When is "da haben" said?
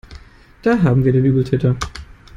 0.63-1.05